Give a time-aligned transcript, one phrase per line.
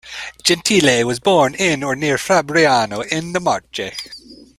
[0.43, 3.91] Gentile was born in or near Fabriano, in the Marche.